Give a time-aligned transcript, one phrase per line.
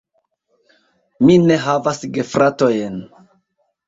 [1.29, 2.97] Mi ne havas gefratojn.